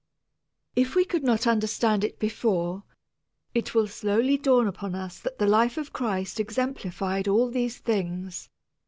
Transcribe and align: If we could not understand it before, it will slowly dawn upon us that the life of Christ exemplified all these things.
If 0.75 0.95
we 0.95 1.05
could 1.05 1.23
not 1.23 1.45
understand 1.45 2.03
it 2.03 2.17
before, 2.17 2.81
it 3.53 3.75
will 3.75 3.85
slowly 3.85 4.35
dawn 4.35 4.65
upon 4.65 4.95
us 4.95 5.19
that 5.19 5.37
the 5.37 5.45
life 5.45 5.77
of 5.77 5.93
Christ 5.93 6.39
exemplified 6.39 7.27
all 7.27 7.51
these 7.51 7.77
things. 7.77 8.49